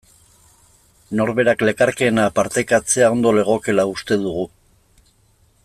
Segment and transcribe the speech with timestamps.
[1.19, 4.49] Norberak lekarkeena partekatzea ondo legokeela uste dugu.